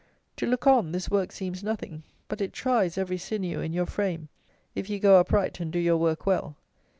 [0.37, 4.29] To look on, this work seems nothing; but it tries every sinew in your frame,
[4.73, 6.55] if you go upright and do your work well.